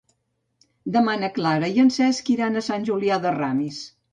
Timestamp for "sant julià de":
2.71-3.39